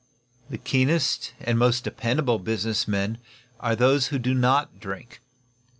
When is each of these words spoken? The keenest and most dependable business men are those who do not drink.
The 0.49 0.57
keenest 0.57 1.33
and 1.39 1.59
most 1.59 1.83
dependable 1.83 2.39
business 2.39 2.87
men 2.87 3.19
are 3.59 3.75
those 3.75 4.07
who 4.07 4.17
do 4.17 4.33
not 4.33 4.79
drink. 4.79 5.21